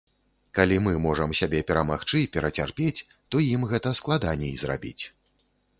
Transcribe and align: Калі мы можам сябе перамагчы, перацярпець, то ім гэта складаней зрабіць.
Калі 0.59 0.77
мы 0.85 0.93
можам 1.03 1.35
сябе 1.41 1.59
перамагчы, 1.69 2.23
перацярпець, 2.37 3.05
то 3.29 3.35
ім 3.53 3.71
гэта 3.75 3.89
складаней 4.03 4.53
зрабіць. 4.65 5.01